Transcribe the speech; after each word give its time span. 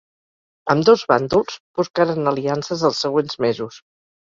Ambdós 0.73 1.03
bàndols 1.11 1.59
buscaren 1.81 2.33
aliances 2.33 2.87
els 2.91 3.05
següents 3.07 3.41
mesos. 3.49 3.81